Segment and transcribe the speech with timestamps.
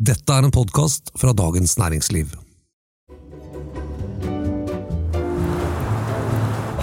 [0.00, 2.30] Dette er en podkast fra Dagens Næringsliv.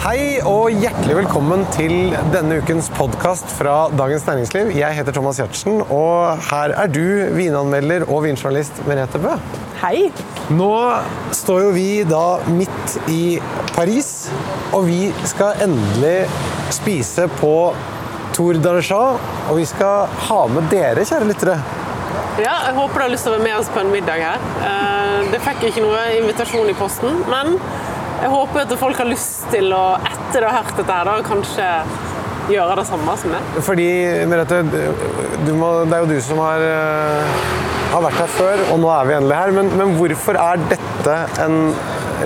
[0.04, 4.70] Hei og hjertelig velkommen til denne ukens podkast fra Dagens Næringsliv.
[4.78, 7.02] Jeg heter Thomas Giertsen, og her er du
[7.40, 9.34] vinanmelder og vinjournalist Merete Bø.
[9.82, 10.12] Hei.
[10.54, 10.70] Nå
[11.34, 12.24] står jo vi da
[12.54, 13.40] midt i
[13.74, 14.30] Paris,
[14.78, 16.20] og vi skal endelig
[16.70, 17.56] spise på
[18.38, 21.60] Tour d'Archat, og vi skal ha med dere, kjære lyttere.
[22.38, 24.44] Ja, jeg håper du har lyst til å være med oss på en middag her.
[24.62, 27.56] Eh, Det fikk ikke noe invitasjon i posten, men
[28.22, 31.16] jeg håper at folk har lyst til å, etter å ha hørt dette her, da,
[31.26, 31.66] kanskje
[32.54, 33.50] gjøre det samme som meg.
[33.66, 33.88] Fordi,
[34.30, 34.62] Merete,
[35.58, 37.42] må, det er jo du som har, eh,
[37.92, 39.56] har vært her før, og nå er vi endelig her.
[39.58, 41.58] Men, men hvorfor er dette en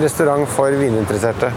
[0.03, 1.53] restaurant for vininteresserte?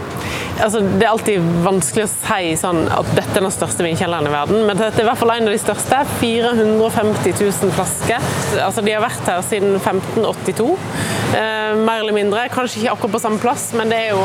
[0.55, 4.31] Altså, det er alltid vanskelig å si sånn at dette er den største vinkjelleren i
[4.31, 5.99] verden, men dette er i hvert fall en av de største.
[6.21, 8.29] 450 000 flasker.
[8.63, 10.69] Altså, de har vært her siden 1582,
[11.35, 12.47] eh, mer eller mindre.
[12.53, 14.23] Kanskje ikke akkurat på samme plass, men det er jo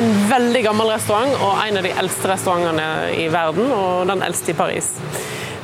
[0.00, 2.88] en veldig gammel restaurant og en av de eldste restaurantene
[3.20, 4.94] i verden, og den eldste i Paris.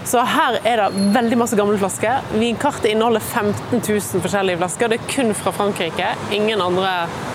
[0.09, 2.23] Så her er det veldig masse gamle flasker.
[2.41, 4.89] Vinkartet inneholder 15 000 forskjellige flasker.
[4.89, 6.14] Det er kun fra Frankrike.
[6.33, 6.92] Ingen andre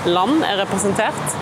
[0.10, 1.38] land er representert.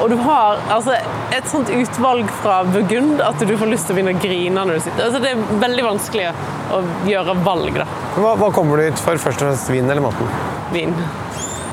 [0.00, 0.94] Og du har altså,
[1.36, 4.78] et sånt utvalg fra Burgund at du får lyst til å begynne å grine når
[4.78, 5.02] du sitter.
[5.06, 6.30] Altså, det er veldig vanskelig
[6.72, 7.88] å gjøre valg, da.
[8.16, 9.20] Hva, hva kommer du hit for?
[9.20, 10.32] Først og fremst vin eller maten?
[10.72, 10.96] Vin.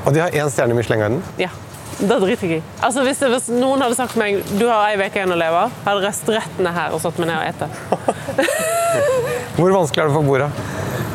[0.04, 1.24] Og de har én stjerne i Michelin-guiden.
[1.40, 1.54] Ja.
[1.98, 2.66] Det driter jeg i.
[2.86, 5.40] Altså, hvis, det, hvis noen hadde sagt til meg du har ei uke igjen å
[5.40, 8.58] leve, hadde reist rett ned her og satt meg ned og ete.
[9.58, 10.52] Hvor vanskelig er det å få bordet?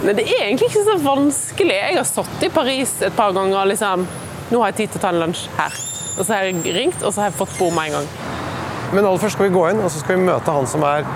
[0.03, 1.79] Nei, det er egentlig ikke så vanskelig.
[1.79, 4.09] Jeg har sittet i Paris et par ganger og liksom
[4.53, 5.77] Nå har jeg tid til å ta en lunsj her.
[6.19, 8.09] Og så har jeg ringt, og så har jeg fått bord med en gang.
[8.93, 11.07] Men aller først skal vi gå inn, og så skal vi møte han som er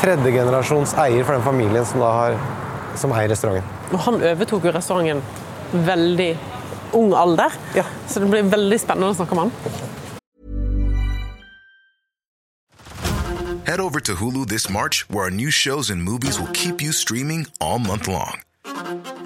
[0.00, 2.38] tredjegenerasjons eier for den familien som, da har,
[2.98, 3.68] som eier restauranten.
[3.92, 5.20] Og han overtok jo restauranten
[5.86, 6.30] veldig
[6.96, 7.84] ung alder, Ja.
[8.08, 9.52] så det blir veldig spennende å snakke med han.
[13.64, 16.92] Head over to Hulu this March, where our new shows and movies will keep you
[16.92, 18.42] streaming all month long.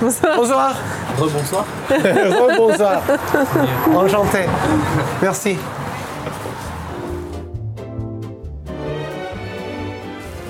[0.00, 0.76] Bonsoir.
[1.18, 1.64] Bonsoir.
[2.56, 3.02] Bonsoir.
[3.96, 4.46] Enchanté.
[5.22, 5.58] Merci.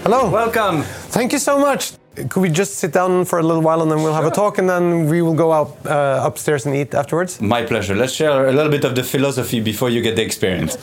[0.03, 0.29] Hello.
[0.31, 0.83] Welcome.
[1.11, 1.96] Thank you so much.
[2.17, 4.57] Could we just sit down for a little while and then we'll have a talk
[4.59, 7.41] and then we will go out uh, upstairs and eat afterwards?
[7.41, 7.95] My pleasure.
[7.95, 10.79] Let's share a little bit of the philosophy before you get the experience.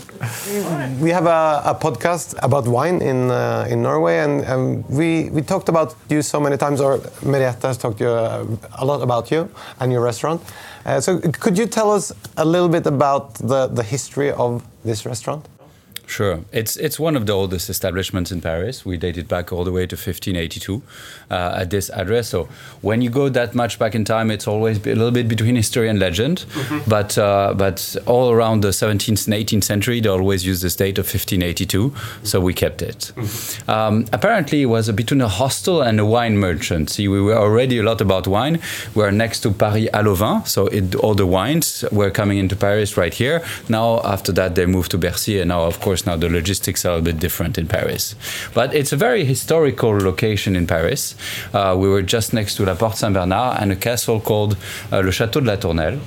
[1.01, 5.41] We have a, a podcast about wine in uh, in Norway, and um, we we
[5.41, 6.79] talked about you so many times.
[6.79, 10.41] Or Merete has talked to you uh, a lot about you and your restaurant.
[10.85, 15.05] Uh, so could you tell us a little bit about the the history of this
[15.05, 15.47] restaurant?
[16.05, 16.41] Sure.
[16.51, 18.85] It's it's one of the oldest establishments in Paris.
[18.85, 20.81] We date it back all the way to 1582
[21.31, 22.29] uh, at this address.
[22.29, 22.47] So
[22.81, 25.89] when you go that much back in time, it's always a little bit between history
[25.89, 26.45] and legend.
[26.87, 30.97] But uh, but all around the 17th and 18th century, they always use this date
[30.97, 31.93] of 1582.
[32.23, 33.11] So we kept it.
[33.67, 36.89] Um, apparently, it was between a hostel and a wine merchant.
[36.89, 38.59] See, we were already a lot about wine.
[38.95, 42.97] We are next to Paris à so it, all the wines were coming into Paris
[42.97, 43.43] right here.
[43.69, 46.97] Now, after that, they moved to Bercy, and now, of course, now the logistics are
[46.97, 48.15] a bit different in Paris.
[48.53, 51.15] But it's a very historical location in Paris.
[51.53, 54.57] Uh, we were just next to La Porte Saint Bernard and a castle called
[54.91, 55.99] uh, Le Château de la Tournelle.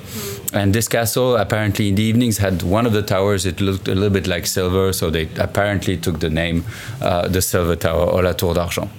[0.53, 3.45] And this castle, apparently, in the evenings, had one of the towers.
[3.45, 6.63] It looked a little bit like silver, so they apparently took the name,
[7.01, 8.89] uh, the Silver Tower, or La Tour d'Argent.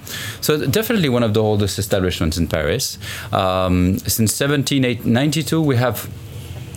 [0.41, 2.97] So definitely one of the oldest establishments in Paris.
[3.31, 6.07] Um, since 1792, we have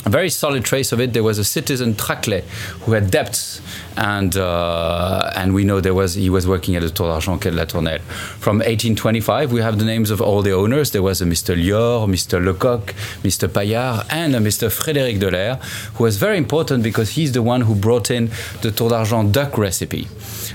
[0.05, 1.13] a very solid trace of it.
[1.13, 2.43] There was a citizen Traclet
[2.85, 3.61] who had debts,
[3.97, 7.51] and uh, and we know there was he was working at the Tour d'Argent Quai
[7.51, 8.01] de la Tournelle.
[8.01, 10.91] From 1825, we have the names of all the owners.
[10.91, 11.57] There was a Mr.
[11.57, 12.43] Lior, Mr.
[12.43, 13.53] Lecoq, Mr.
[13.53, 14.69] Paillard, and a Mr.
[14.69, 15.57] Frédéric Delair,
[15.95, 18.31] who was very important because he's the one who brought in
[18.63, 20.09] the Tour d'Argent duck recipe.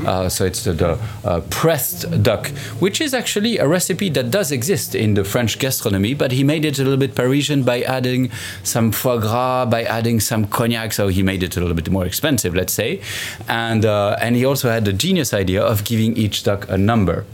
[0.06, 2.48] Uh, so it's the, the uh, pressed duck,
[2.80, 6.66] which is actually a recipe that does exist in the French gastronomy, but he made
[6.66, 8.30] it a little bit Parisian by adding
[8.64, 12.06] some foie gras by adding some cognac, so he made it a little bit more
[12.06, 13.02] expensive, let's say.
[13.48, 17.26] And, uh, and he also had the genius idea of giving each duck a number.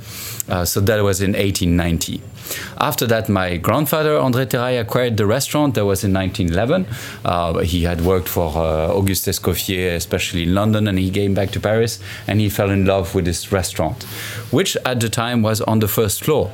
[0.50, 2.22] Uh, so that was in 1890.
[2.78, 5.75] After that, my grandfather, André Terrail, acquired the restaurant.
[5.75, 6.86] That was in 1911.
[7.24, 11.51] Uh, he had worked for uh, Auguste Escoffier, especially in London, and he came back
[11.51, 14.04] to Paris and he fell in love with this restaurant,
[14.51, 16.51] which at the time was on the first floor.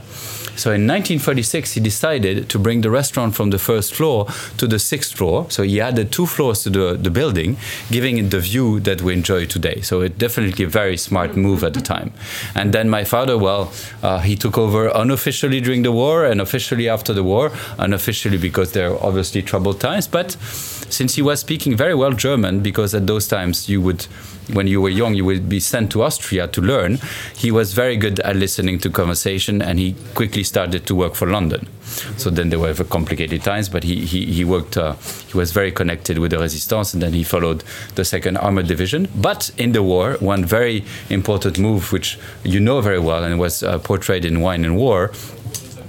[0.60, 4.28] So in 1946, he decided to bring the restaurant from the first floor
[4.58, 5.50] to the sixth floor.
[5.50, 7.56] So he added two floors to the, the building,
[7.90, 9.80] giving it the view that we enjoy today.
[9.82, 12.12] So it definitely a very smart move at the time.
[12.56, 13.72] And then my father, well,
[14.04, 18.74] uh, he took over unofficially during the war and officially after the war, unofficially because
[18.74, 20.08] there are obviously troubled times.
[20.08, 24.08] But since he was speaking very well German, because at those times you would
[24.54, 27.00] when you were young, you would be sent to Austria to learn.
[27.36, 31.28] He was very good at listening to conversation, and he quickly started to work for
[31.28, 31.68] London.
[32.18, 34.76] So then there were complicated times, but he he, he worked.
[34.78, 34.94] Uh,
[35.30, 37.64] he was very connected with the Resistance, and then he followed
[37.96, 39.08] the Second Armored Division.
[39.16, 43.64] But in the war, one very important move, which you know very well, and was
[43.64, 45.12] uh, portrayed in Wine and War,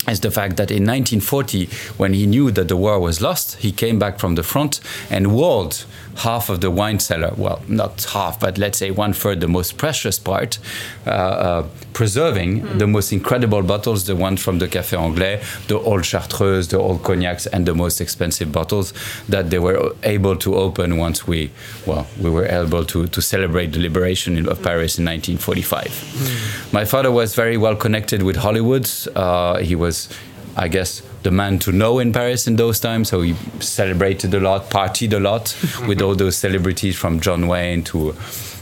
[0.08, 1.66] is the fact that in 1940,
[1.96, 4.80] when he knew that the war was lost, he came back from the front
[5.10, 5.84] and walled
[6.20, 7.32] half of the wine cellar.
[7.36, 10.58] Well, not half, but let's say one third, the most precious part,
[11.06, 12.78] uh, uh, preserving mm.
[12.78, 17.02] the most incredible bottles, the ones from the Café Anglais, the old Chartreuse, the old
[17.02, 18.92] cognacs, and the most expensive bottles
[19.28, 21.50] that they were able to open once we,
[21.86, 25.86] well, we were able to, to celebrate the liberation of Paris in 1945.
[25.86, 26.72] Mm.
[26.72, 28.88] My father was very well connected with Hollywood.
[29.16, 30.08] Uh, he was
[30.56, 33.08] I guess, the man to know in Paris in those times.
[33.08, 35.56] So he celebrated a lot, partied a lot
[35.86, 38.14] with all those celebrities from John Wayne to,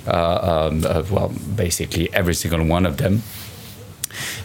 [0.07, 3.23] uh, um, uh, well, basically every single one of them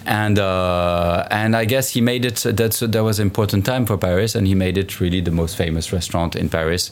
[0.06, 2.36] and uh, and I guess he made it.
[2.45, 5.56] That's that was an important time for Paris, and he made it really the most
[5.56, 6.92] famous restaurant in Paris,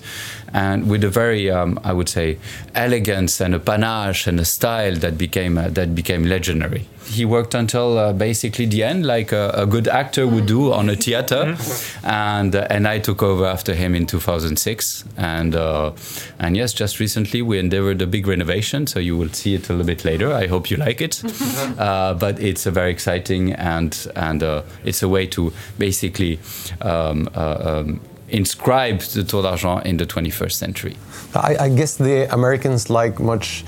[0.53, 2.38] and with a very um, I would say
[2.75, 6.88] elegance and a panache and a style that became uh, that became legendary.
[7.11, 10.89] He worked until uh, basically the end, like a, a, good actor would do on
[10.89, 11.57] a theater,
[12.03, 15.91] and uh, and I took over after him in 2006, and uh,
[16.39, 19.73] and yes, just recently we endeavored a big renovation, so you will see it a
[19.73, 20.31] little bit later.
[20.33, 21.21] I hope you like it,
[21.77, 26.39] uh, but it's a very exciting and and uh, it's a way to basically
[26.81, 30.95] um, uh, um, inscribe the Tour d'Argent in the 21st century.
[31.35, 33.63] I, I guess the Americans like much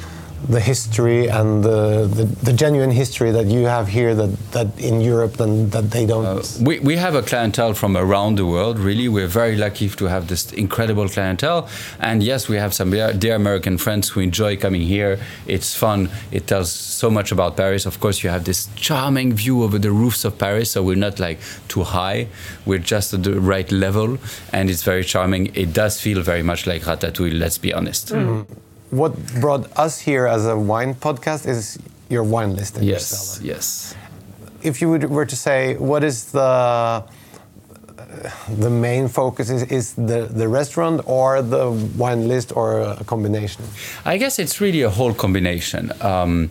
[0.49, 4.99] the history and the, the, the, genuine history that you have here that, that in
[4.99, 6.25] Europe and that they don't.
[6.25, 9.07] Uh, we, we have a clientele from around the world, really.
[9.07, 11.69] We're very lucky to have this incredible clientele.
[11.99, 15.19] And yes, we have some dear American friends who enjoy coming here.
[15.47, 17.85] It's fun, it tells so much about Paris.
[17.85, 21.19] Of course, you have this charming view over the roofs of Paris, so we're not
[21.19, 22.27] like too high,
[22.65, 24.17] we're just at the right level,
[24.51, 25.55] and it's very charming.
[25.55, 28.09] It does feel very much like Ratatouille, let's be honest.
[28.09, 28.45] Mm
[28.93, 31.79] what brought us here as a wine podcast is
[32.09, 32.77] your wine list.
[32.81, 33.95] yes, yes.
[34.61, 37.03] If you were to say, what is the
[38.49, 43.63] the main focus is, is the, the restaurant or the wine list or a combination?
[44.05, 45.91] I guess it's really a whole combination.
[46.01, 46.49] Um,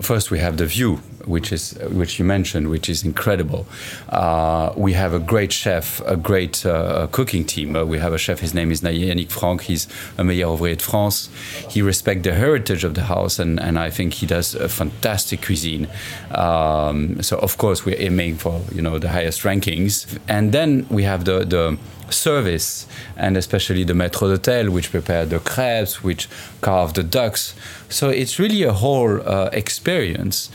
[0.00, 3.66] first, we have the view which is which you mentioned, which is incredible.
[4.08, 7.76] Uh, we have a great chef, a great uh, cooking team.
[7.76, 8.40] Uh, we have a chef.
[8.40, 9.62] His name is Yannick Franck.
[9.62, 9.86] He's
[10.18, 11.28] a meilleur ouvrier de France.
[11.68, 15.42] He respects the heritage of the house, and, and I think he does a fantastic
[15.42, 15.88] cuisine.
[16.30, 21.04] Um, so of course we're aiming for you know the highest rankings, and then we
[21.04, 21.78] have the the
[22.12, 26.28] service, and especially the maître d'hôtel, which prepare the crepes, which
[26.60, 27.54] carve the ducks.
[27.88, 30.50] So it's really a whole uh, experience.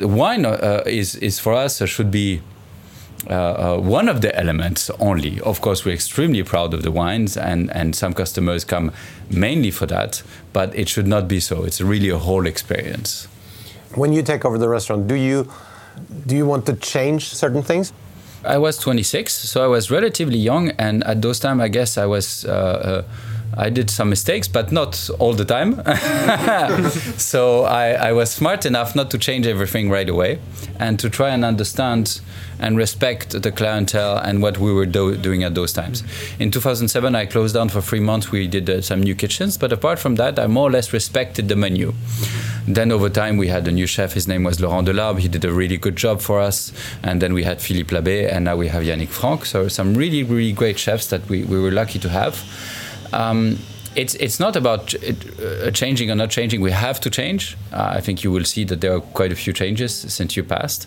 [0.00, 2.40] Wine uh, is, is for us uh, should be
[3.28, 5.40] uh, uh, one of the elements only.
[5.40, 8.92] Of course, we're extremely proud of the wines, and, and some customers come
[9.28, 11.64] mainly for that, but it should not be so.
[11.64, 13.26] It's really a whole experience.
[13.94, 15.50] When you take over the restaurant, do you
[16.26, 17.92] do you want to change certain things?
[18.44, 22.06] I was 26, so I was relatively young, and at those time, I guess I
[22.06, 22.44] was.
[22.44, 23.02] Uh, uh,
[23.56, 25.82] I did some mistakes, but not all the time.
[27.18, 30.38] so I, I, was smart enough not to change everything right away,
[30.78, 32.20] and to try and understand
[32.60, 36.02] and respect the clientele and what we were do doing at those times.
[36.38, 38.30] In 2007, I closed down for three months.
[38.30, 41.48] We did uh, some new kitchens, but apart from that, I more or less respected
[41.48, 41.94] the menu.
[42.66, 44.12] Then over time, we had a new chef.
[44.12, 45.20] His name was Laurent Delarbre.
[45.20, 46.72] He did a really good job for us.
[47.02, 49.46] And then we had Philippe Labbé, and now we have Yannick Franck.
[49.46, 52.44] So some really, really great chefs that we, we were lucky to have.
[53.12, 53.58] Um,
[53.98, 56.60] it's it's not about uh, changing or not changing.
[56.60, 57.56] We have to change.
[57.72, 60.44] Uh, I think you will see that there are quite a few changes since you
[60.44, 60.86] passed,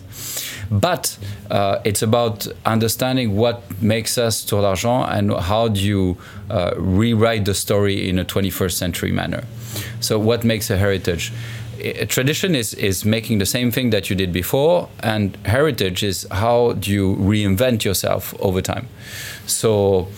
[0.70, 1.18] but
[1.50, 6.16] uh, it's about understanding what makes us Tour d'Argent and how do you
[6.48, 9.44] uh, rewrite the story in a 21st century manner.
[10.00, 11.32] So what makes a heritage?
[11.80, 16.26] A tradition is, is making the same thing that you did before, and heritage is
[16.30, 18.86] how do you reinvent yourself over time.
[19.46, 20.08] So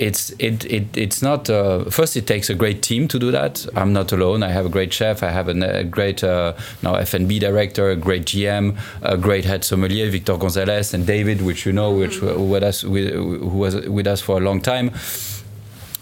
[0.00, 3.66] it's it, it it's not uh, first it takes a great team to do that.
[3.76, 4.42] I'm not alone.
[4.42, 5.22] I have a great chef.
[5.22, 9.62] I have a, a great uh, now fnb director a great gm a great head
[9.62, 14.20] sommelier victor gonzalez and david which you know which with us who was with us
[14.22, 14.90] for a long time.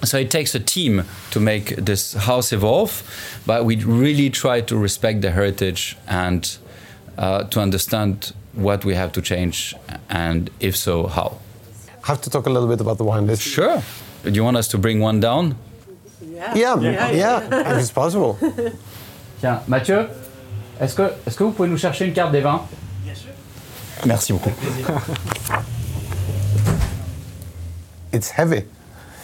[0.04, 1.02] So it takes a team
[1.32, 3.02] to make this house evolve
[3.46, 6.56] but we really try to respect the heritage and
[7.16, 9.74] uh, to understand what we have to change
[10.08, 11.38] and if so how
[12.08, 13.42] have to talk a little bit about the wine list.
[13.42, 13.82] Sure.
[14.24, 15.56] Do you want us to bring one down?
[16.22, 17.72] Yeah, yeah, yeah, yeah.
[17.72, 18.38] if it's possible.
[19.40, 20.08] Tiens, Mathieu,
[20.80, 22.62] est-ce que, est que vous pouvez nous chercher une carte des vins
[23.04, 23.30] Bien sûr.
[24.06, 24.50] Merci beaucoup.
[28.12, 28.64] it's heavy.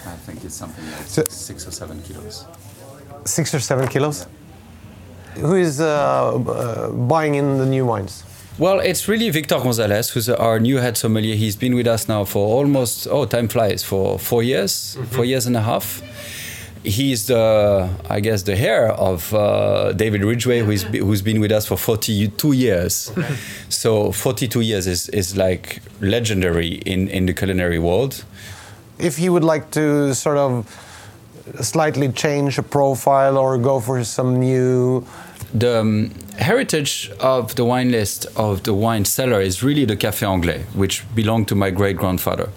[0.07, 2.45] I think it's something like so, six or seven kilos.
[3.25, 4.27] Six or seven kilos?
[5.37, 8.25] Who is uh, uh, buying in the new wines?
[8.57, 11.35] Well, it's really Victor Gonzalez, who's our new head sommelier.
[11.35, 15.07] He's been with us now for almost, oh, time flies, for four years, mm-hmm.
[15.07, 16.01] four years and a half.
[16.85, 21.67] He's the, I guess, the heir of uh, David Ridgway, who's, who's been with us
[21.67, 23.11] for 42 years.
[23.19, 23.35] Okay.
[23.71, 28.25] So 42 years is, is like legendary in, in the culinary world.
[29.01, 30.71] If he would like to sort of
[31.61, 35.05] slightly change a profile or go for some new
[35.55, 40.29] the um, heritage of the wine list of the wine cellar is really the Café
[40.29, 42.51] Anglais, which belonged to my great grandfather.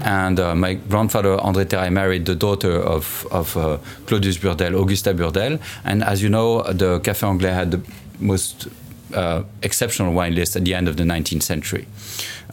[0.00, 5.14] And uh, my grandfather, André Terrail, married the daughter of, of uh, Claudius Burdel, Augusta
[5.14, 5.60] Burdel.
[5.84, 7.80] And as you know, the Café Anglais had the
[8.18, 8.66] most
[9.14, 11.86] uh, exceptional wine list at the end of the 19th century.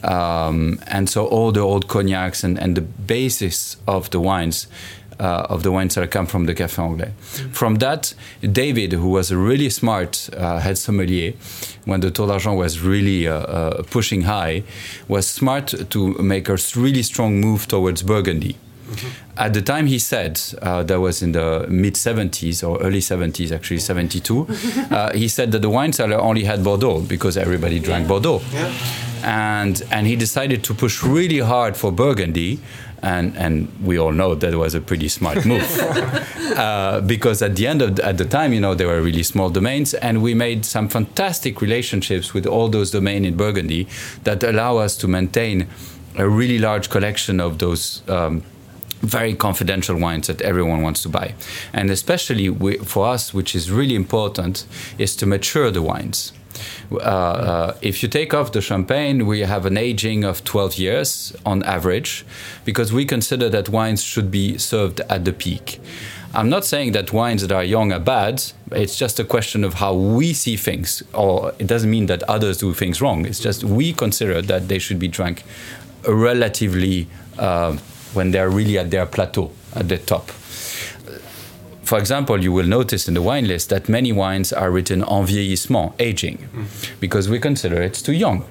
[0.04, 4.66] Um, and so all the old cognacs and, and the basis of the wines
[5.20, 7.12] uh, of the wines that come from the Café Anglais.
[7.12, 7.54] Mm.
[7.54, 11.34] From that, David, who was a really smart uh, head sommelier,
[11.84, 14.62] when the Tour d'Argent was really uh, uh, pushing high,
[15.08, 18.56] was smart to make a really strong move towards Burgundy.
[18.90, 19.08] Mm-hmm.
[19.38, 23.52] At the time, he said uh, that was in the mid 70s or early 70s,
[23.52, 24.46] actually 72.
[24.90, 28.72] uh, he said that the wine cellar only had Bordeaux because everybody drank Bordeaux, yeah.
[29.22, 32.60] And and he decided to push really hard for Burgundy.
[33.02, 35.70] And and we all know that was a pretty smart move.
[36.56, 39.22] Uh, because at the end of the, at the time you know there were really
[39.22, 39.94] small domains.
[39.94, 43.88] And we made some fantastic relationships with all those domains in Burgundy
[44.24, 45.66] that allow us to maintain
[46.16, 48.42] a really large collection of those um,
[49.00, 51.34] very confidential wines that everyone wants to buy.
[51.72, 54.66] And especially we, for us which is really important
[54.98, 56.32] is to mature the wines
[56.92, 61.36] uh, uh, if you take off the champagne, we have an aging of 12 years
[61.44, 62.24] on average,
[62.64, 65.80] because we consider that wines should be served at the peak.
[66.32, 68.42] I'm not saying that wines that are young are bad.
[68.70, 72.58] It's just a question of how we see things, or it doesn't mean that others
[72.58, 73.26] do things wrong.
[73.26, 75.42] It's just we consider that they should be drank
[76.06, 77.76] relatively uh,
[78.14, 80.30] when they're really at their plateau, at the top
[81.90, 85.26] for example, you will notice in the wine list that many wines are written en
[85.26, 87.00] vieillissement, aging, mm.
[87.00, 88.44] because we consider it's too young.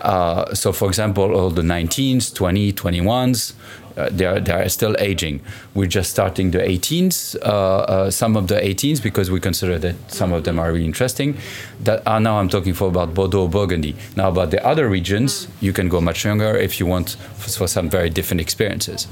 [0.00, 3.54] Uh, so, for example, all the 19s, 20, 21s,
[3.96, 5.40] uh, they, are, they are still aging.
[5.74, 9.96] We're just starting the 18s, uh, uh, some of the 18s, because we consider that
[10.06, 11.36] some of them are really interesting.
[11.80, 13.96] That are now I'm talking for about Bordeaux, Burgundy.
[14.14, 17.90] Now, about the other regions, you can go much younger if you want for some
[17.90, 19.08] very different experiences.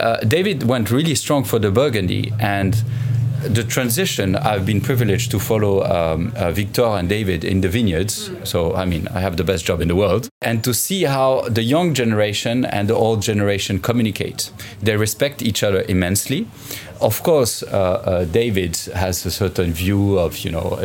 [0.00, 2.82] Uh, David went really strong for the Burgundy and
[3.42, 8.30] the transition, I've been privileged to follow um, uh, Victor and David in the vineyards.
[8.44, 10.28] So, I mean, I have the best job in the world.
[10.42, 14.50] And to see how the young generation and the old generation communicate.
[14.82, 16.48] They respect each other immensely
[17.00, 20.78] of course, uh, uh, David has a certain view of, you know,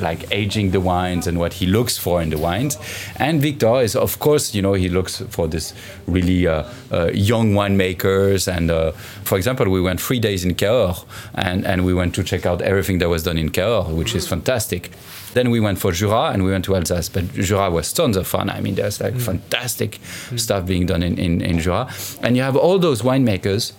[0.00, 2.76] like aging the wines and what he looks for in the wines.
[3.16, 5.72] And Victor is, of course, you know, he looks for this
[6.06, 8.46] really uh, uh young winemakers.
[8.54, 8.92] And uh,
[9.24, 12.60] for example, we went three days in Cahors and, and we went to check out
[12.60, 14.90] everything that was done in Cahors, which is fantastic.
[15.34, 17.08] Then we went for Jura and we went to Alsace.
[17.08, 18.50] But Jura was tons of fun.
[18.50, 19.22] I mean, there's like mm.
[19.22, 19.92] fantastic
[20.28, 20.38] mm.
[20.38, 21.88] stuff being done in, in, in Jura.
[22.22, 23.72] And you have all those winemakers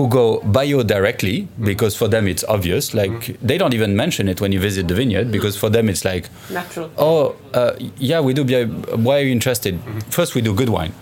[0.00, 2.94] who go bio directly because for them it's obvious.
[2.94, 3.46] Like mm-hmm.
[3.46, 6.28] they don't even mention it when you visit the vineyard because for them it's like
[6.50, 6.90] natural.
[6.96, 8.44] Oh, uh, yeah, we do.
[8.44, 8.66] bio.
[8.96, 9.74] Why are you interested?
[9.74, 9.98] Mm-hmm.
[10.10, 10.92] First, we do good wine,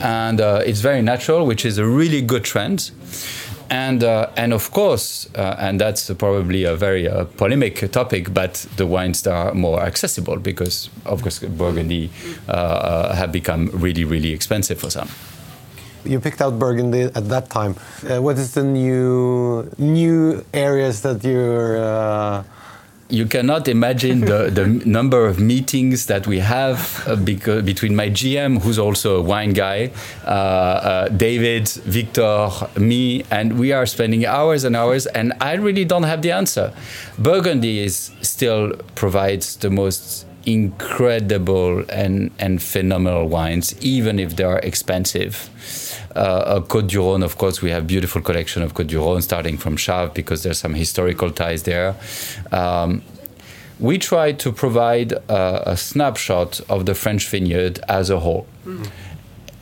[0.00, 2.90] and uh, it's very natural, which is a really good trend.
[3.68, 8.66] and uh, and of course, uh, and that's probably a very uh, polemic topic, but
[8.76, 12.10] the wines that are more accessible because of course Burgundy
[12.48, 15.08] uh, uh, have become really really expensive for some.
[16.06, 17.76] You picked out Burgundy at that time.
[18.08, 21.78] Uh, what is the new new areas that you're?
[21.78, 22.44] Uh,
[23.08, 28.10] you cannot imagine the, the number of meetings that we have uh, because, between my
[28.10, 29.92] GM, who's also a wine guy,
[30.24, 35.84] uh, uh, David, Victor, me, and we are spending hours and hours, and I really
[35.84, 36.72] don't have the answer.
[37.18, 44.60] Burgundy is still provides the most incredible and, and phenomenal wines, even if they are
[44.60, 45.50] expensive.
[46.16, 49.58] Uh, Côte du Rhône, of course, we have beautiful collection of Côte du Rhône, starting
[49.58, 51.94] from Chaves because there's some historical ties there.
[52.52, 53.02] Um,
[53.78, 58.46] we try to provide a, a, snapshot of the French vineyard as a whole.
[58.64, 58.84] Mm-hmm.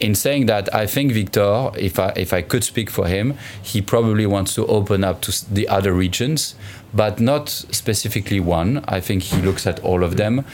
[0.00, 3.80] In saying that, I think Victor, if I, if I could speak for him, he
[3.80, 6.54] probably wants to open up to the other regions,
[6.92, 8.84] but not specifically one.
[8.86, 10.44] I think he looks at all of them.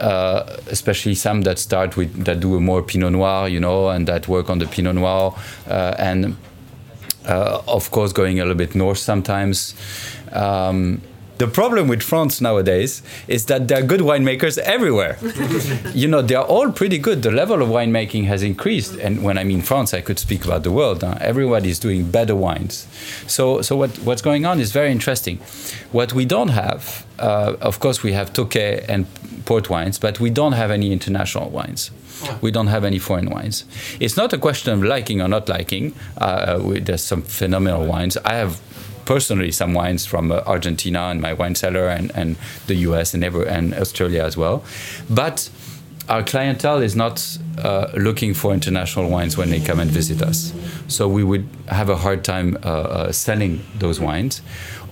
[0.00, 4.06] Uh, especially some that start with that do a more Pinot Noir, you know, and
[4.08, 5.34] that work on the Pinot Noir,
[5.68, 6.36] uh, and
[7.28, 9.74] uh, of course going a little bit north sometimes.
[10.32, 11.02] Um,
[11.40, 15.16] the problem with France nowadays is that there are good winemakers everywhere.
[15.94, 17.22] you know, they are all pretty good.
[17.22, 20.64] The level of winemaking has increased, and when I mean France, I could speak about
[20.64, 21.02] the world.
[21.02, 21.16] Huh?
[21.18, 22.86] Everybody is doing better wines.
[23.26, 25.38] So, so what, what's going on is very interesting.
[25.92, 29.06] What we don't have, uh, of course, we have Tokay and
[29.46, 31.90] port wines, but we don't have any international wines.
[32.42, 33.64] We don't have any foreign wines.
[33.98, 35.94] It's not a question of liking or not liking.
[36.18, 38.18] Uh, we, there's some phenomenal wines.
[38.18, 38.60] I have
[39.10, 42.36] personally some wines from uh, Argentina and my wine cellar and, and
[42.68, 44.62] the US and, ever, and Australia as well.
[45.08, 45.50] But
[46.08, 50.52] our clientele is not uh, looking for international wines when they come and visit us.
[50.86, 54.42] So we would have a hard time uh, uh selling those wines.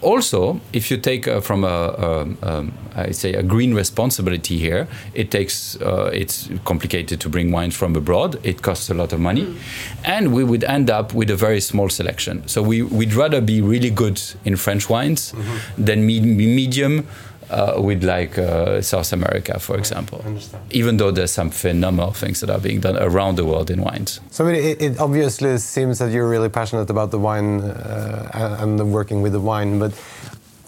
[0.02, 4.88] Also, if you take uh, from a, a, a, I say a green responsibility here,
[5.14, 8.38] it takes uh, it's complicated to bring wines from abroad.
[8.42, 9.56] It costs a lot of money, mm.
[10.04, 12.46] and we would end up with a very small selection.
[12.46, 15.84] So we we'd rather be really good in French wines mm-hmm.
[15.84, 17.06] than me- medium
[17.50, 20.24] uh, with like uh, South America, for example.
[20.70, 24.20] Even though there's some phenomenal things that are being done around the world in wines.
[24.30, 28.84] So it, it obviously seems that you're really passionate about the wine uh, and the
[28.84, 29.92] working with the wine, but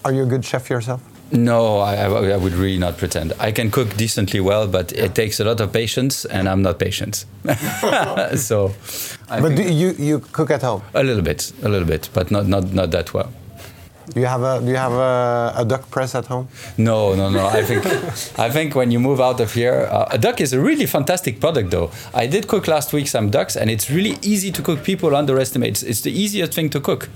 [0.05, 1.03] are you a good chef yourself?
[1.33, 3.33] No, I, I, would really not pretend.
[3.39, 6.81] I can cook decently well, but it takes a lot of patience, and I'm not
[6.81, 7.25] patient.
[8.35, 8.75] so,
[9.29, 10.83] I but do you you cook at home?
[10.93, 13.31] A little bit, a little bit, but not not not that well.
[14.15, 16.49] Do you have a Do you have a, a duck press at home?
[16.77, 17.47] No, no, no.
[17.47, 17.87] I think
[18.39, 21.41] I think when you move out of here, uh, a duck is a really fantastic
[21.41, 21.71] product.
[21.71, 24.83] Though I did cook last week some ducks, and it's really easy to cook.
[24.85, 27.09] People underestimate it's, it's the easiest thing to cook.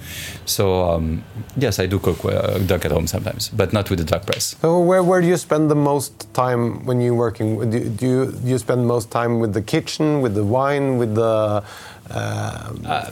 [0.46, 1.24] So um,
[1.56, 4.56] yes, I do cook uh, duck at home sometimes, but not with the duck press.
[4.60, 7.70] So where where do you spend the most time when you're working?
[7.70, 11.14] Do, do you do you spend most time with the kitchen, with the wine, with
[11.14, 11.64] the
[12.10, 13.10] uh, uh,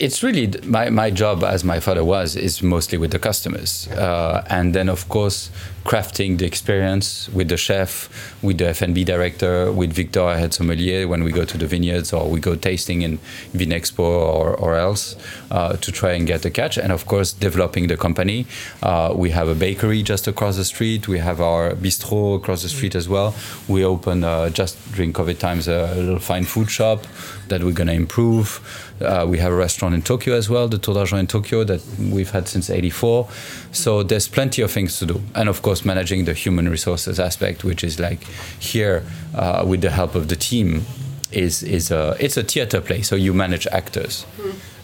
[0.00, 3.86] it's really my, my job as my father was is mostly with the customers.
[3.88, 5.50] Uh, and then of course
[5.84, 8.08] crafting the experience with the chef
[8.42, 12.12] with the F&B director with Victor I had sommelier when we go to the vineyards
[12.12, 13.18] or we go tasting in
[13.52, 15.16] Vinexpo or, or else
[15.50, 16.78] uh, to try and get a catch.
[16.78, 18.46] And of course developing the company.
[18.82, 21.08] Uh, we have a bakery just across the street.
[21.08, 23.34] We have our bistro across the street as well.
[23.68, 27.06] We open uh, just during COVID times a little fine food shop
[27.48, 30.78] that we're going to improve uh, we have a restaurant in Tokyo as well, the
[30.78, 33.28] d'Argent in Tokyo that we've had since '84.
[33.72, 37.64] So there's plenty of things to do, and of course managing the human resources aspect,
[37.64, 38.22] which is like
[38.58, 40.84] here uh, with the help of the team,
[41.32, 43.02] is is a it's a theater play.
[43.02, 44.26] So you manage actors.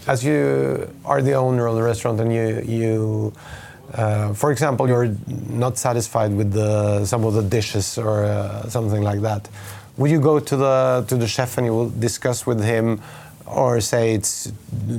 [0.06, 3.32] As you are the owner of the restaurant, and you you.
[3.94, 5.14] Uh, for example, you're
[5.48, 9.48] not satisfied with the, some of the dishes or uh, something like that.
[9.96, 13.00] Would you go to the to the chef and you will discuss with him
[13.46, 14.52] or say it's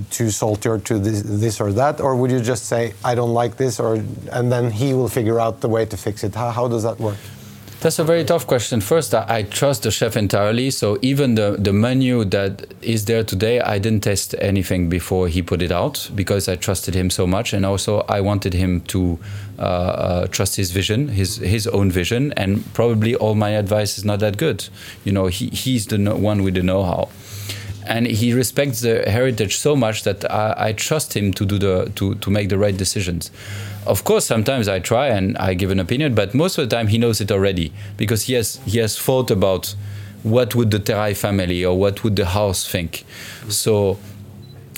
[0.09, 3.33] too salty or too this, this, or that or would you just say i don't
[3.33, 3.95] like this or
[4.31, 6.99] and then he will figure out the way to fix it how, how does that
[6.99, 7.17] work
[7.79, 8.81] that's a very tough question.
[8.81, 10.71] First, I, trust the chef entirely.
[10.71, 15.43] So even the, the menu that is there today, I didn't test anything before he
[15.43, 19.19] put it out because I trusted him so much, and also I wanted him to
[19.59, 24.03] uh, uh, trust his vision, his his own vision, and probably all my advice is
[24.03, 24.67] not that good.
[25.05, 27.09] You know, he, he's the one with the know-how
[27.87, 31.91] and he respects the heritage so much that I, I, trust him to do the
[31.95, 33.31] to, to make the right decisions.
[33.85, 36.87] Of course, sometimes I try and I give an opinion, but most of the time
[36.87, 39.75] he knows it already because he has he has thought about
[40.23, 43.05] what would the Terrail family or what would the house think.
[43.49, 43.97] So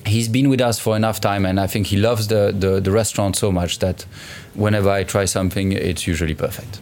[0.06, 2.92] he's been with us for enough time, and I think he loves the, the, the
[2.92, 4.06] restaurant so much that
[4.54, 6.80] whenever I try something, it's usually perfect.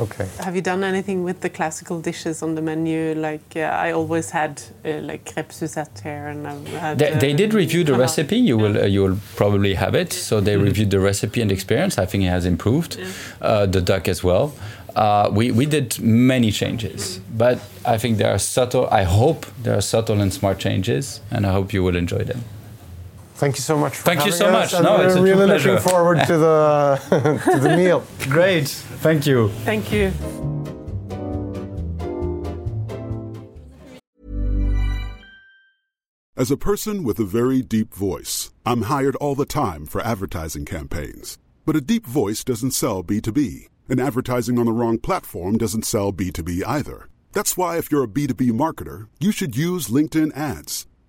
[0.00, 0.26] Okay.
[0.38, 3.14] Have you done anything with the classical dishes on the menu?
[3.14, 6.98] Like uh, I always had uh, like crêpe Suzette here, and I've had.
[6.98, 8.36] They, they did um, review the recipe.
[8.36, 10.12] You will uh, you will probably have it.
[10.12, 11.98] So they reviewed the recipe and experience.
[11.98, 12.98] I think it has improved.
[13.42, 14.54] Uh, the duck as well.
[14.96, 18.88] Uh, we we did many changes, but I think there are subtle.
[18.90, 22.42] I hope there are subtle and smart changes, and I hope you will enjoy them.
[23.40, 23.96] Thank you so much.
[23.96, 24.74] For Thank you so us, much.
[24.74, 25.70] and No, we're it's a really pleasure.
[25.72, 28.04] looking forward to the to the meal.
[28.28, 28.68] Great.
[28.68, 29.48] Thank you.
[29.64, 30.12] Thank you.
[36.36, 40.64] As a person with a very deep voice, I'm hired all the time for advertising
[40.64, 41.38] campaigns.
[41.66, 46.12] But a deep voice doesn't sell B2B, and advertising on the wrong platform doesn't sell
[46.12, 47.08] B2B either.
[47.32, 50.86] That's why, if you're a B2B marketer, you should use LinkedIn ads.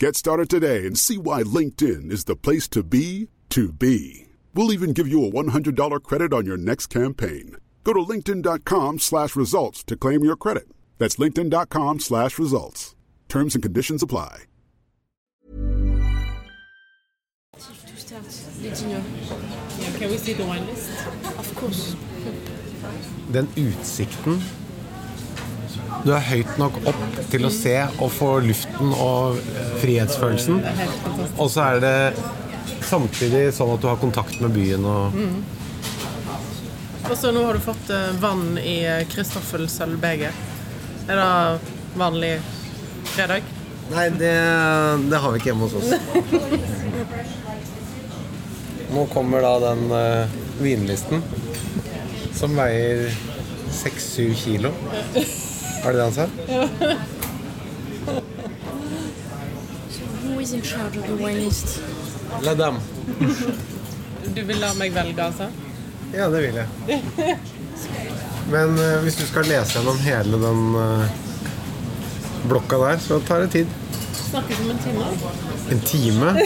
[0.00, 4.28] Get started today and see why LinkedIn is the place to be to be.
[4.54, 7.56] We'll even give you a $100 credit on your next campaign.
[7.82, 10.68] Go to linkedin.com slash results to claim your credit.
[10.98, 12.94] That's linkedin.com slash results.
[13.28, 14.44] Terms and conditions apply.
[19.98, 20.90] Can we see the wine list?
[21.38, 21.96] Of course.
[23.32, 24.40] Den utsikten
[26.04, 29.38] Du er høyt nok opp til å se og få luften og
[29.82, 30.56] frihetsfølelsen.
[31.38, 31.98] Og så er det
[32.88, 35.02] samtidig sånn at du har kontakt med byen og
[37.08, 40.32] Og så nå har du fått eh, vann i Kristoffel sølvbeger.
[41.08, 41.58] Er det
[41.96, 42.40] vanlig
[43.14, 43.42] fredag?
[43.88, 44.36] Nei, det,
[45.08, 45.88] det har vi ikke hjemme hos oss.
[48.92, 50.24] Nå kommer da den uh,
[50.60, 51.22] vinlisten
[52.36, 53.12] som veier
[53.72, 54.70] 6-7 kilo.
[55.88, 56.26] Er det det han sa?
[60.22, 61.80] Who is in charge of the wine list?
[62.42, 62.80] La dame.
[64.34, 65.48] Du vil la meg velge, altså?
[66.12, 66.68] Ja, det vil jeg.
[68.52, 71.08] Men uh, hvis du skal lese gjennom hele den uh,
[72.44, 73.72] blokka der, så tar det tid.
[74.12, 75.04] Snakkes om en time.
[75.72, 76.36] En time?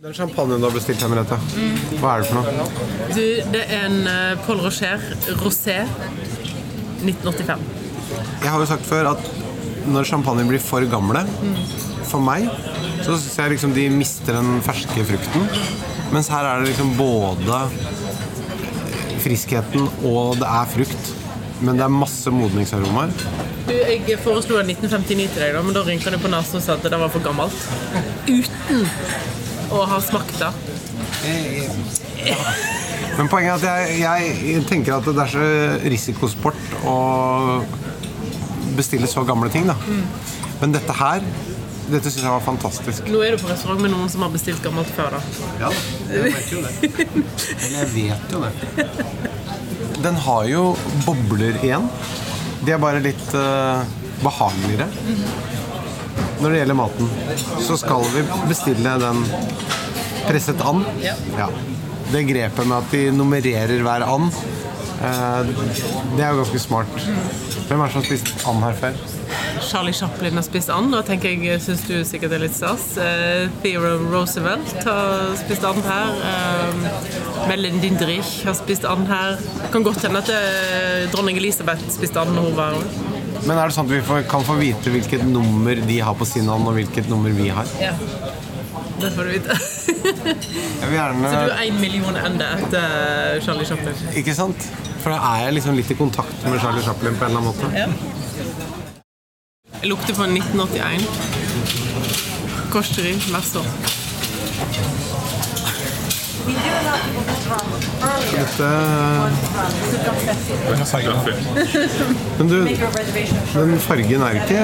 [0.00, 1.36] Den champagnen du har bestilt her, Merete,
[2.00, 2.46] hva er det for noe?
[3.12, 5.02] Du, det er en uh, Paul Rocher
[5.44, 5.82] rosé
[7.02, 7.66] 1985.
[8.42, 9.28] Jeg har jo sagt før at
[9.88, 11.24] når champagne blir for gamle,
[12.08, 12.48] for meg,
[13.04, 15.46] så syns jeg liksom de mister den ferske frukten.
[16.12, 17.62] Mens her er det liksom både
[19.22, 21.14] friskheten og det er frukt.
[21.60, 23.10] Men det er masse modningsaromaer.
[23.66, 26.64] Du, jeg foreslo en 1959 til deg, da, men da rynka du på nesen og
[26.64, 27.58] sa at det var for gammelt.
[28.30, 28.86] Uten
[29.74, 30.52] å ha smakt det.
[33.18, 35.46] Men poenget er at jeg, jeg tenker at det er så
[35.90, 36.96] risikosport å
[38.78, 39.74] bestille så gamle ting, da.
[40.60, 41.24] Men dette her
[41.88, 43.06] dette syns jeg var fantastisk.
[43.08, 45.20] Nå er du på restaurant med noen som har bestilt gammelt før, da.
[45.62, 45.70] Ja,
[46.12, 46.72] jeg vet jo det.
[47.64, 48.52] Eller jeg vet jo det.
[50.04, 50.64] Den har jo
[51.06, 51.88] bobler igjen.
[52.66, 53.80] De er bare litt uh,
[54.20, 54.90] behageligere.
[56.38, 57.10] Når det gjelder maten,
[57.64, 59.24] så skal vi bestille den
[60.28, 60.84] presset and.
[61.02, 61.16] Ja.
[62.12, 64.32] Det grepet med at de nummererer hver and,
[65.04, 65.52] eh,
[66.16, 67.08] det er jo ganske smart.
[67.68, 69.00] Hvem er det som har spist and her før?
[69.60, 72.94] Charlie Chaplin har spist and, og tenker jeg syns du sikkert er litt stas.
[72.96, 76.14] Uh, Theodore Roosevelt har spist and her.
[76.22, 79.36] Uh, Melin Dindrich har spist and her.
[79.36, 83.06] Det kan godt hende at eh, dronning Elisabeth spiste and når hun var her.
[83.44, 86.26] Men er det sånn at vi får, kan få vite hvilket nummer de har på
[86.28, 87.68] sin and, og hvilket nummer vi har?
[87.80, 87.92] Ja.
[89.00, 89.54] Det får du vite.
[90.80, 93.94] Jeg vil gjerne Så du er én million ende etter Charlie Chaplin.
[94.18, 94.70] Ikke sant?
[95.02, 97.50] For da er jeg liksom litt i kontakt med Charlie Chaplin på en eller annen
[97.52, 97.66] måte.
[97.78, 97.88] Ja.
[99.78, 101.06] Jeg lukter på en 1981.
[102.72, 103.64] Korseri, Mercer.
[108.32, 108.68] Dette
[112.38, 112.58] Men du,
[113.54, 114.60] den fargen er ikke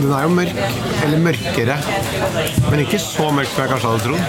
[0.00, 0.60] Den er jo mørk,
[1.04, 1.76] eller mørkere.
[2.70, 4.22] Men ikke så mørk som jeg kanskje hadde trodd.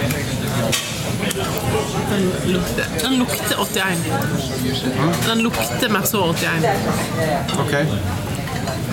[2.12, 4.04] Den lukter, den lukter 81.
[5.26, 6.66] Den lukter Mercer 81.
[7.62, 7.74] Ok.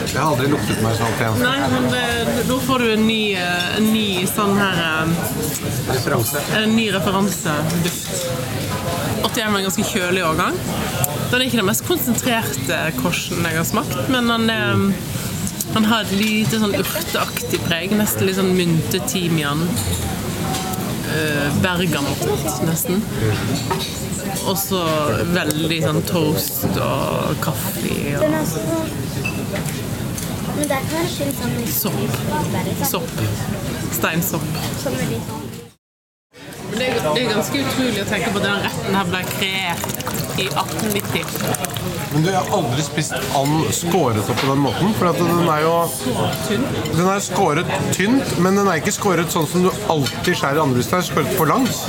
[0.09, 2.03] Jeg har aldri luktet meg sånn til Nei, men det,
[2.47, 5.11] nå får du en ny, eh, en ny sånn her eh,
[5.91, 6.41] referanse.
[6.57, 8.23] En ny referanseduft.
[9.19, 10.57] 81 var en ganske kjølig årgang.
[11.29, 14.85] Den er ikke den mest konsentrerte korsen jeg har smakt, men den er,
[15.73, 17.93] han har et lite sånn urteaktig preg.
[17.97, 19.65] Nesten litt sånn mynte, timian.
[21.63, 22.25] Bergamott,
[22.67, 23.03] nesten.
[24.49, 24.81] Og så
[25.33, 28.25] veldig sånn toast og kaffe og
[31.73, 32.01] sopp.
[32.93, 33.13] Sopp.
[33.99, 35.48] Steinsopp.
[36.69, 39.21] Men det er, det er ganske utrolig å tenke på at den retten her ble
[39.33, 41.79] kreert i 1890.
[42.13, 44.93] Men du, jeg har aldri spist and skåret opp på den måten.
[44.97, 45.73] For den er jo
[46.95, 50.89] Den er skåret tynt, men den er ikke skåret sånn som du alltid skjærer hvis
[50.89, 51.83] den er skåret for langt.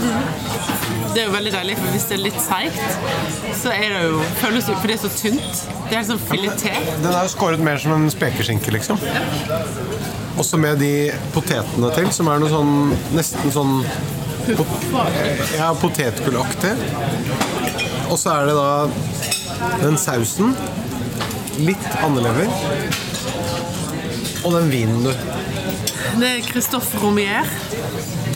[1.11, 4.21] Det er jo veldig deilig, for hvis det er litt seigt, så er det jo
[4.39, 5.63] føles jo For det er så tynt.
[5.89, 6.93] Det er helt sånn filetert.
[7.03, 9.01] Den er jo skåret mer som en spekeskinke, liksom.
[10.39, 12.75] Også med de potetene til, som er noe sånn
[13.17, 13.81] nesten sånn
[15.59, 16.73] ja, potetgullaktig.
[18.11, 20.55] Og så er det da den sausen.
[21.61, 22.49] Litt andelever.
[24.45, 25.13] Og den vinen, du.
[26.21, 27.47] Det er Christophe Romier.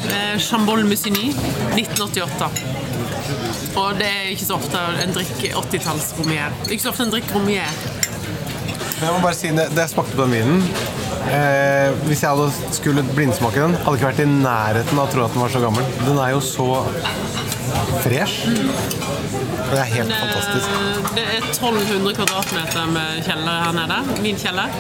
[0.04, 1.32] eh, Chambol Musigny,
[1.74, 2.50] 1988.
[3.76, 6.52] Og det er ikke så ofte en drikk 80-talls Romier.
[6.66, 7.70] Er ikke så ofte en drikker Romier.
[9.00, 10.62] Jeg må bare si, det, det jeg smakte på den vinen
[11.32, 15.24] eh, Hvis jeg hadde skulle blindsmake den, hadde ikke vært i nærheten av å tro
[15.26, 15.86] at den var så gammel.
[16.04, 16.68] Den er jo så
[18.04, 18.48] fresh.
[19.70, 20.68] Det er helt fantastisk.
[20.68, 24.00] Eh, Det er 1200 kvadratmeter med kjeller her nede.
[24.24, 24.78] Vinkjeller.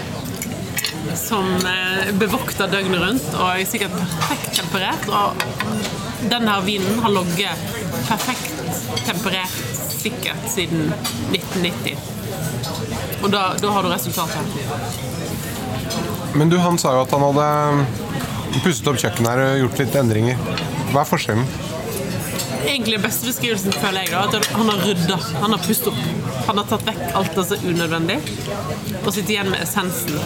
[1.14, 5.08] Som er bevokta døgnet rundt og er sikkert perfekt temperert.
[5.12, 7.66] Og denne vinen har ligget
[8.08, 8.52] perfekt
[9.04, 9.58] temperert
[9.94, 10.90] sikkert siden
[11.32, 11.96] 1990.
[13.24, 15.33] Og da, da har du resultatet.
[16.34, 17.46] Men du, han sa jo at han hadde
[18.64, 20.40] pusset opp kjøkkenet her og gjort litt endringer.
[20.90, 21.46] Hva er forskjellen?
[22.64, 25.18] Egentlig beste beskrivelsen føler jeg da, at han har rydda.
[25.42, 26.00] Han har pustet opp.
[26.48, 28.16] Han har tatt vekk alt det som er unødvendig,
[29.02, 30.18] og sitter igjen med essensen.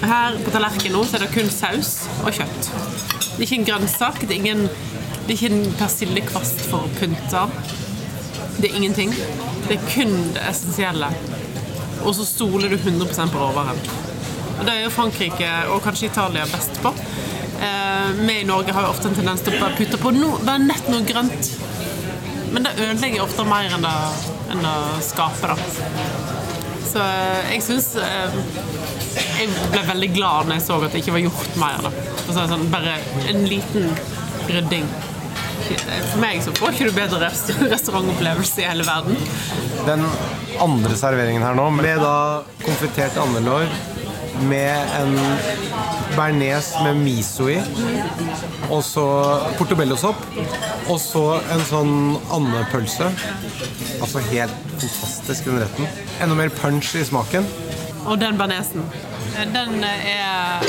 [0.00, 1.92] Her på tallerkenen nå så er det kun saus
[2.24, 2.70] og kjøtt.
[2.70, 4.22] Det er ikke en grønnsak.
[4.24, 4.64] Det er, ingen,
[5.26, 7.44] det er ikke en persillekvast for å pynte.
[8.60, 9.12] Det er ingenting.
[9.68, 11.12] Det er kun det essensielle.
[12.00, 14.09] Og så stoler du 100% på råvaren.
[14.60, 16.92] Og Det er jo Frankrike og kanskje Italia best på.
[17.64, 20.12] Eh, Vi i Norge har jo ofte en tendens til å putte på
[20.44, 21.52] bare nett noe grønt.
[22.52, 23.96] Men det ødelegger ofte mer enn det,
[24.52, 25.54] enn det skaper.
[25.54, 25.86] Da.
[26.90, 31.24] Så eh, jeg syns Jeg ble veldig glad når jeg så at det ikke var
[31.24, 31.86] gjort mer.
[31.86, 31.94] Da.
[32.10, 32.98] For, å si det sånn, bare
[33.32, 33.88] en liten
[34.50, 34.90] rydding.
[35.60, 37.30] For meg så får ikke du bedre
[37.74, 39.16] restaurantopplevelse i hele verden.
[39.88, 40.04] Den
[40.60, 42.14] andre serveringen her nå ble da
[42.60, 43.68] konfitert andelår
[44.48, 45.16] med en
[46.16, 47.58] bearnés med miso i.
[48.70, 49.04] Og så
[49.58, 50.22] portobellosopp.
[50.88, 51.24] Og så
[51.54, 51.94] en sånn
[52.32, 53.10] andepølse.
[54.00, 55.90] Altså helt fantastisk, den retten.
[56.20, 57.46] Enda mer punch i smaken.
[58.06, 58.86] Og den bearnésen,
[59.52, 60.64] den er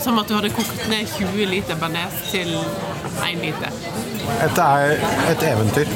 [0.00, 3.74] som at du hadde kokt ned 20 liter bearnés til 1 liter.
[4.40, 4.96] Dette er
[5.28, 5.90] et eventyr.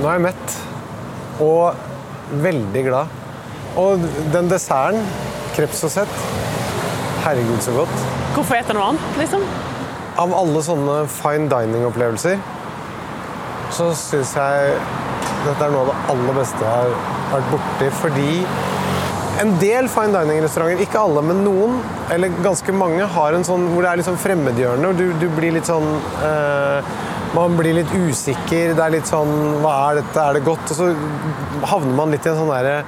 [0.00, 0.58] Nå er jeg mett
[1.40, 3.18] og veldig glad.
[3.80, 5.04] Og den desserten,
[5.56, 6.22] kreps og sett,
[7.24, 7.94] herregud så godt.
[8.34, 9.44] Hvorfor spise noe annet, liksom?
[10.20, 12.40] Av alle sånne fine dining-opplevelser
[13.70, 14.72] så syns jeg
[15.44, 17.90] dette er noe av det aller beste jeg har vært borti.
[18.00, 18.32] Fordi
[19.40, 21.78] en del fine dining-restauranter, ikke alle, men noen,
[22.12, 24.90] eller ganske mange, har en sånn hvor det er litt sånn fremmedgjørende.
[24.90, 25.88] og Du, du blir litt sånn
[26.26, 26.90] eh,
[27.36, 28.72] Man blir litt usikker.
[28.74, 29.30] Det er litt sånn
[29.62, 30.18] Hva er dette?
[30.22, 30.72] Er det godt?
[30.72, 30.88] Og så
[31.70, 32.80] havner man litt i en sånn derre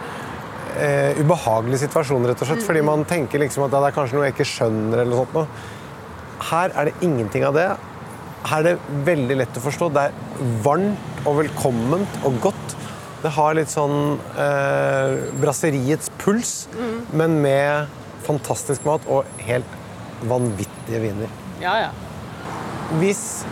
[0.75, 2.65] eh, ubehagelig situasjon, rett og slett.
[2.67, 5.39] Fordi man tenker liksom at det er kanskje noe jeg ikke skjønner, eller noe sånt.
[5.39, 6.43] noe.
[6.51, 7.69] Her er det ingenting av det.
[8.51, 9.91] Her er det veldig lett å forstå.
[9.95, 12.77] Det er varmt og velkomment og godt.
[13.23, 16.65] Det har litt sånn eh, brasseriets puls,
[17.15, 17.87] men med
[18.27, 19.79] fantastisk mat og helt
[20.27, 21.31] vanvittige viner.
[21.63, 21.93] Ja, ja.
[22.99, 23.45] Hvis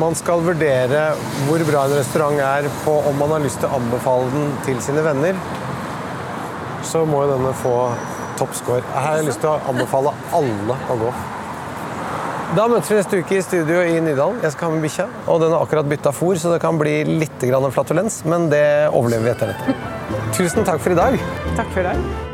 [0.00, 1.04] man skal vurdere
[1.46, 4.80] hvor bra en restaurant er på om man har lyst til å anbefale den til
[4.84, 5.38] sine venner,
[6.84, 7.76] så må jo denne få
[8.38, 8.82] toppscore.
[8.94, 11.14] Her har jeg lyst til å anbefale alle å gå.
[12.54, 14.38] Da møtes vi neste uke i studio i Nydalen.
[14.44, 17.00] Jeg skal ha med bikkja, og den har akkurat bytta fôr, så det kan bli
[17.08, 19.80] litt flatulens, men det overlever vi etter dette.
[20.36, 21.18] Tusen takk for i dag.
[21.56, 22.33] Takk for i dag.